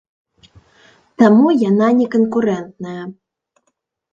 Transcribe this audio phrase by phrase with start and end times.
[1.23, 3.03] Таму яна не канкурэнтная.